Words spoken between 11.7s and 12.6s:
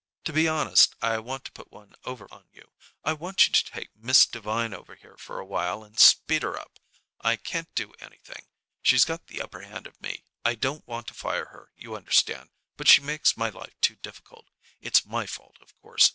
you understand,